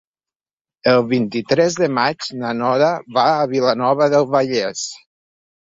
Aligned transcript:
El 0.93 1.03
vint-i-tres 1.11 1.77
de 1.83 1.91
maig 1.99 2.31
na 2.41 2.55
Nora 2.63 2.91
va 3.19 3.29
a 3.37 3.47
Vilanova 3.55 4.13
del 4.17 4.31
Vallès. 4.35 4.93